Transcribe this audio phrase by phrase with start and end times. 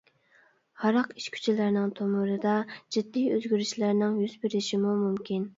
[0.83, 2.55] ھاراق ئىچكۈچىلەرنىڭ تومۇرىدا
[2.97, 5.47] جىددىي ئۆزگىرىشلەرنىڭ يۈز بېرىشىمۇ مۇمكىن.